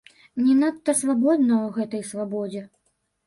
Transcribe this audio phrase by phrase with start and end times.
[0.43, 2.65] Не надта свабодна у гэтай свабодзе.